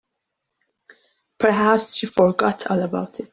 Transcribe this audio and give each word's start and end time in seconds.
Perhaps 1.37 1.95
she 1.97 2.07
forgot 2.07 2.65
all 2.71 2.81
about 2.81 3.19
it. 3.19 3.29